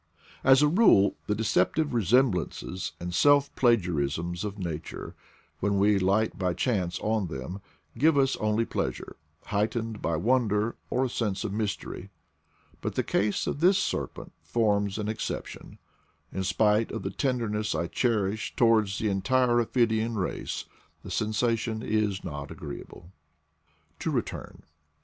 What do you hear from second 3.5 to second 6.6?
plagiarisms of nature, when we light by